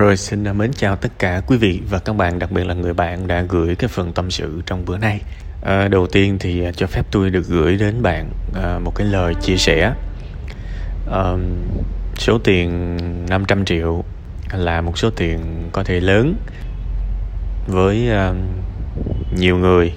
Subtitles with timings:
[0.00, 2.94] Rồi xin mến chào tất cả quý vị và các bạn, đặc biệt là người
[2.94, 5.20] bạn đã gửi cái phần tâm sự trong bữa nay.
[5.62, 9.06] À, đầu tiên thì à, cho phép tôi được gửi đến bạn à, một cái
[9.06, 9.92] lời chia sẻ.
[11.12, 11.32] À,
[12.18, 12.96] số tiền
[13.28, 14.04] 500 triệu
[14.52, 16.34] là một số tiền có thể lớn
[17.66, 18.32] với à,
[19.36, 19.92] nhiều người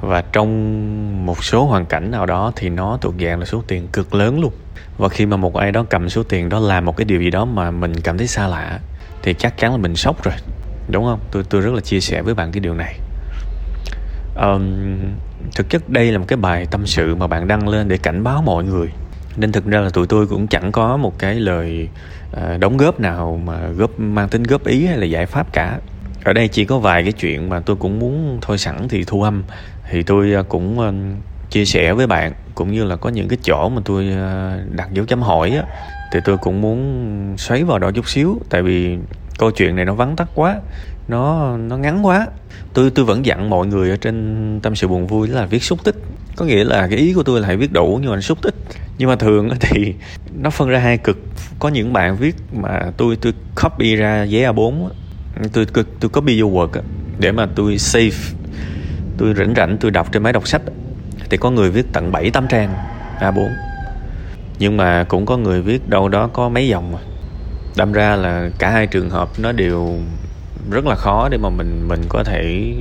[0.00, 3.88] và trong một số hoàn cảnh nào đó thì nó thuộc dạng là số tiền
[3.92, 4.52] cực lớn luôn
[4.98, 7.30] và khi mà một ai đó cầm số tiền đó làm một cái điều gì
[7.30, 8.80] đó mà mình cảm thấy xa lạ
[9.22, 10.34] thì chắc chắn là mình sốc rồi.
[10.88, 11.20] Đúng không?
[11.30, 12.98] Tôi tôi rất là chia sẻ với bạn cái điều này.
[14.36, 14.96] Um,
[15.56, 18.24] thực chất đây là một cái bài tâm sự mà bạn đăng lên để cảnh
[18.24, 18.88] báo mọi người.
[19.36, 21.88] Nên thực ra là tụi tôi cũng chẳng có một cái lời
[22.32, 25.78] uh, đóng góp nào mà góp mang tính góp ý hay là giải pháp cả.
[26.24, 29.22] Ở đây chỉ có vài cái chuyện mà tôi cũng muốn thôi sẵn thì thu
[29.22, 29.42] âm.
[29.90, 30.94] Thì tôi uh, cũng uh,
[31.50, 34.08] chia sẻ với bạn cũng như là có những cái chỗ mà tôi
[34.70, 35.62] đặt dấu chấm hỏi á
[36.12, 38.98] thì tôi cũng muốn xoáy vào đó chút xíu tại vì
[39.38, 40.60] câu chuyện này nó vắn tắt quá
[41.10, 42.26] nó nó ngắn quá.
[42.74, 45.84] Tôi tôi vẫn dặn mọi người ở trên tâm sự buồn vui là viết xúc
[45.84, 45.96] tích.
[46.36, 48.54] Có nghĩa là cái ý của tôi là hãy viết đủ nhưng mà xúc tích.
[48.98, 49.94] Nhưng mà thường thì
[50.42, 51.18] nó phân ra hai cực.
[51.58, 53.32] Có những bạn viết mà tôi tôi
[53.62, 54.88] copy ra giấy A4
[55.52, 56.80] tôi tôi, tôi copy vô Word
[57.18, 58.16] để mà tôi save.
[59.18, 60.62] Tôi rảnh rảnh tôi đọc trên máy đọc sách
[61.30, 62.74] thì có người viết tận 7 8 trang
[63.20, 63.69] A4
[64.60, 66.98] nhưng mà cũng có người viết đâu đó có mấy dòng mà.
[67.76, 69.98] Đâm ra là cả hai trường hợp nó đều
[70.70, 72.74] rất là khó để mà mình mình có thể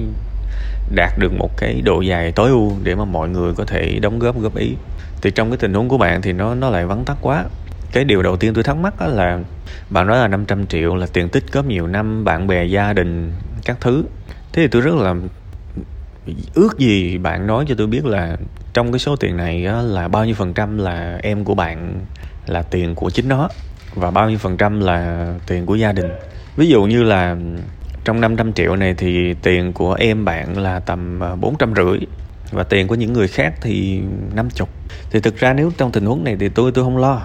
[0.95, 4.19] đạt được một cái độ dài tối ưu để mà mọi người có thể đóng
[4.19, 4.75] góp góp ý.
[5.21, 7.45] Thì trong cái tình huống của bạn thì nó nó lại vắng tắt quá.
[7.91, 9.39] Cái điều đầu tiên tôi thắc mắc là
[9.89, 13.33] bạn nói là 500 triệu là tiền tích góp nhiều năm, bạn bè, gia đình,
[13.65, 14.03] các thứ.
[14.53, 15.15] Thế thì tôi rất là
[16.53, 18.37] ước gì bạn nói cho tôi biết là
[18.73, 22.05] trong cái số tiền này là bao nhiêu phần trăm là em của bạn
[22.47, 23.49] là tiền của chính nó
[23.95, 26.09] và bao nhiêu phần trăm là tiền của gia đình.
[26.55, 27.37] Ví dụ như là
[28.03, 31.99] trong 500 triệu này thì tiền của em bạn là tầm à, 400 trăm rưỡi
[32.51, 34.01] và tiền của những người khác thì
[34.35, 34.67] 50
[35.11, 37.21] thì thực ra nếu trong tình huống này thì tôi tôi không lo.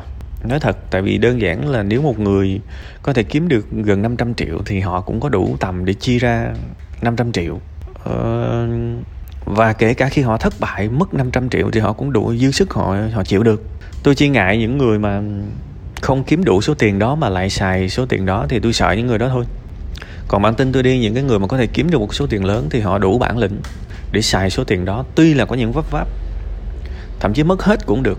[0.48, 2.60] Nói thật, tại vì đơn giản là nếu một người
[3.02, 6.18] có thể kiếm được gần 500 triệu thì họ cũng có đủ tầm để chia
[6.18, 6.54] ra
[7.02, 7.60] 500 triệu.
[8.04, 8.68] Ờ,
[9.44, 12.50] và kể cả khi họ thất bại, mất 500 triệu thì họ cũng đủ dư
[12.50, 13.62] sức họ họ chịu được.
[14.02, 15.22] Tôi chỉ ngại những người mà
[16.02, 18.92] không kiếm đủ số tiền đó mà lại xài số tiền đó thì tôi sợ
[18.92, 19.44] những người đó thôi.
[20.28, 22.26] Còn bản tin tôi đi, những cái người mà có thể kiếm được một số
[22.26, 23.60] tiền lớn thì họ đủ bản lĩnh
[24.12, 26.08] để xài số tiền đó, tuy là có những vấp váp,
[27.20, 28.18] thậm chí mất hết cũng được.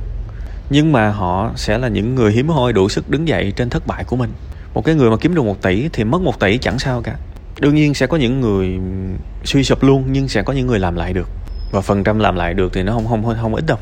[0.69, 3.88] Nhưng mà họ sẽ là những người hiếm hoi đủ sức đứng dậy trên thất
[3.88, 4.29] bại của mình.
[4.74, 7.16] Một cái người mà kiếm được một tỷ thì mất một tỷ chẳng sao cả
[7.59, 8.79] đương nhiên sẽ có những người
[9.43, 11.29] suy sụp luôn nhưng sẽ có những người làm lại được.
[11.71, 13.77] Và phần trăm làm lại được thì nó không không không ít đâu.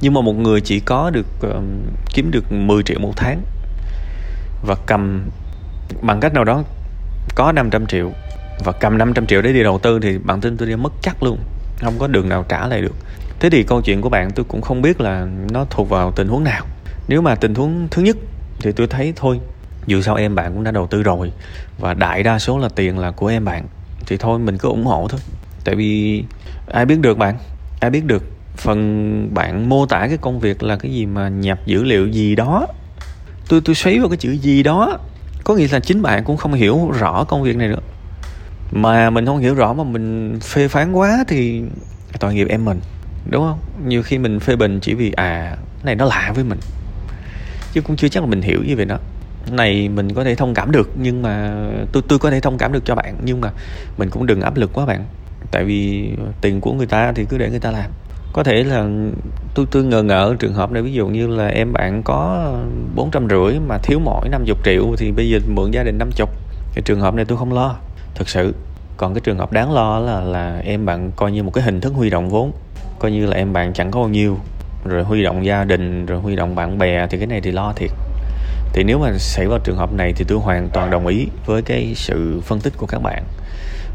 [0.00, 1.64] Nhưng mà một người chỉ có được uh,
[2.14, 3.42] kiếm được 10 triệu một tháng
[4.66, 5.28] và cầm
[6.02, 6.62] bằng cách nào đó
[7.34, 8.12] có 500 triệu
[8.64, 11.22] và cầm 500 triệu để đi đầu tư thì bản tin tôi đi mất chắc
[11.22, 11.38] luôn
[11.80, 12.94] không có đường nào trả lại được.
[13.40, 16.28] Thế thì câu chuyện của bạn tôi cũng không biết là nó thuộc vào tình
[16.28, 16.66] huống nào.
[17.08, 18.16] Nếu mà tình huống thứ nhất
[18.60, 19.40] thì tôi thấy thôi
[19.86, 21.32] dù sao em bạn cũng đã đầu tư rồi.
[21.78, 23.66] Và đại đa số là tiền là của em bạn.
[24.06, 25.20] Thì thôi, mình cứ ủng hộ thôi.
[25.64, 26.24] Tại vì
[26.72, 27.36] ai biết được bạn?
[27.80, 28.24] Ai biết được
[28.56, 32.34] phần bạn mô tả cái công việc là cái gì mà nhập dữ liệu gì
[32.34, 32.66] đó.
[33.48, 34.98] Tôi tôi xoáy vào cái chữ gì đó.
[35.44, 37.80] Có nghĩa là chính bạn cũng không hiểu rõ công việc này nữa.
[38.72, 41.62] Mà mình không hiểu rõ mà mình phê phán quá thì
[42.20, 42.80] tội nghiệp em mình.
[43.30, 43.58] Đúng không?
[43.86, 46.58] Nhiều khi mình phê bình chỉ vì à cái này nó lạ với mình.
[47.72, 48.98] Chứ cũng chưa chắc là mình hiểu gì về nó
[49.50, 51.54] này mình có thể thông cảm được, nhưng mà
[51.92, 53.50] tôi tôi có thể thông cảm được cho bạn, nhưng mà
[53.98, 55.04] mình cũng đừng áp lực quá bạn.
[55.50, 56.10] Tại vì
[56.40, 57.90] tiền của người ta thì cứ để người ta làm.
[58.32, 58.86] Có thể là
[59.54, 62.52] tôi tôi ngờ ngợ trường hợp này, ví dụ như là em bạn có
[62.94, 66.26] bốn trăm rưỡi mà thiếu mỗi 50 triệu thì bây giờ mượn gia đình 50
[66.74, 67.76] cái trường hợp này tôi không lo.
[68.14, 68.54] Thực sự,
[68.96, 71.80] còn cái trường hợp đáng lo là là em bạn coi như một cái hình
[71.80, 72.52] thức huy động vốn.
[72.98, 74.38] Coi như là em bạn chẳng có bao nhiêu,
[74.84, 77.72] rồi huy động gia đình, rồi huy động bạn bè thì cái này thì lo
[77.76, 77.90] thiệt
[78.74, 81.62] thì nếu mà xảy vào trường hợp này thì tôi hoàn toàn đồng ý với
[81.62, 83.24] cái sự phân tích của các bạn.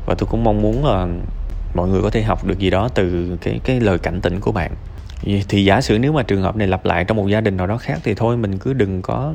[0.06, 1.08] Và tôi cũng mong muốn là
[1.74, 4.52] mọi người có thể học được gì đó từ cái cái lời cảnh tỉnh của
[4.52, 4.72] bạn.
[5.50, 7.68] Thì giả sử nếu mà trường hợp này lặp lại trong một gia đình nào
[7.68, 9.34] đó khác thì thôi, mình cứ đừng có,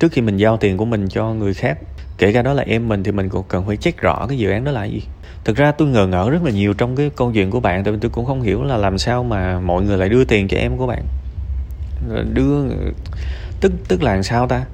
[0.00, 1.78] trước khi mình giao tiền của mình cho người khác,
[2.18, 4.50] kể cả đó là em mình thì mình cũng cần phải check rõ cái dự
[4.50, 5.02] án đó là gì.
[5.44, 7.92] Thực ra tôi ngờ ngỡ rất là nhiều trong cái câu chuyện của bạn, tại
[7.92, 10.56] vì tôi cũng không hiểu là làm sao mà mọi người lại đưa tiền cho
[10.56, 11.04] em của bạn.
[12.34, 12.68] Đưa,
[13.60, 14.64] tức tức là làm sao ta?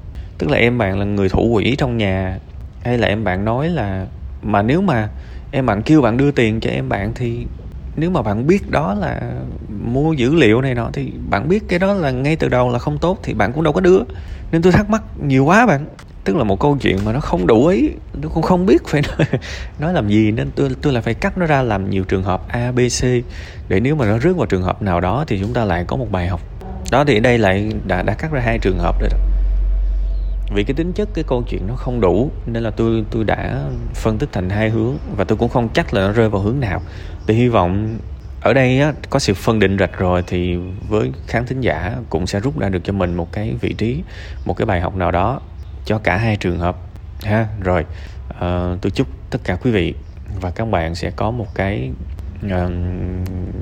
[0.43, 2.39] Tức là em bạn là người thủ quỹ trong nhà
[2.85, 4.07] hay là em bạn nói là
[4.43, 5.09] mà nếu mà
[5.51, 7.47] em bạn kêu bạn đưa tiền cho em bạn thì
[7.97, 9.21] nếu mà bạn biết đó là
[9.85, 12.79] mua dữ liệu này nọ thì bạn biết cái đó là ngay từ đầu là
[12.79, 13.99] không tốt thì bạn cũng đâu có đưa.
[14.53, 15.87] Nên tôi thắc mắc nhiều quá bạn.
[16.25, 17.91] Tức là một câu chuyện mà nó không đủ ý
[18.23, 19.27] tôi cũng không biết phải nói,
[19.79, 22.49] nói làm gì nên tôi tôi lại phải cắt nó ra làm nhiều trường hợp
[22.49, 23.05] a b c.
[23.69, 25.97] Để nếu mà nó rớt vào trường hợp nào đó thì chúng ta lại có
[25.97, 26.41] một bài học.
[26.91, 29.32] Đó thì ở đây lại đã đã cắt ra hai trường hợp rồi đó
[30.55, 33.65] vì cái tính chất cái câu chuyện nó không đủ nên là tôi tôi đã
[33.95, 36.61] phân tích thành hai hướng và tôi cũng không chắc là nó rơi vào hướng
[36.61, 36.83] nào.
[37.27, 37.99] Tôi hy vọng
[38.41, 40.57] ở đây á, có sự phân định rạch rồi thì
[40.89, 44.03] với khán thính giả cũng sẽ rút ra được cho mình một cái vị trí
[44.45, 45.41] một cái bài học nào đó
[45.85, 46.77] cho cả hai trường hợp
[47.23, 47.47] ha?
[47.61, 47.85] Rồi
[48.31, 49.95] uh, tôi chúc tất cả quý vị
[50.41, 51.91] và các bạn sẽ có một cái
[52.47, 52.73] uh,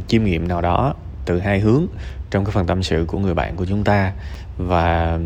[0.09, 0.95] chiêm nghiệm nào đó
[1.25, 1.87] từ hai hướng
[2.31, 4.13] trong cái phần tâm sự của người bạn của chúng ta.
[4.59, 5.19] Và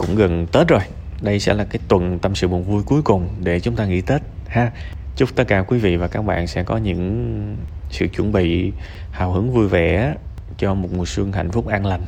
[0.00, 0.80] cũng gần Tết rồi.
[1.22, 4.00] Đây sẽ là cái tuần tâm sự buồn vui cuối cùng để chúng ta nghỉ
[4.00, 4.70] Tết, ha.
[5.16, 7.56] Chúc tất cả quý vị và các bạn sẽ có những
[7.90, 8.72] sự chuẩn bị
[9.10, 10.14] hào hứng vui vẻ
[10.58, 12.02] cho một mùa xuân hạnh phúc an lành.